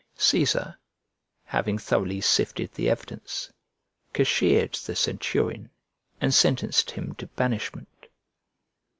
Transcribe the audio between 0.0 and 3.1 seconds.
Cæsar, having thoroughly sifted the